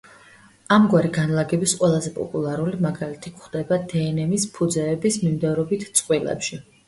[0.75, 6.61] ამგვარი განლაგების ყველაზე პოპულარული მაგალითი გვხვდება დნმ-ის ფუძეების მიმდევრობით წყვილებში.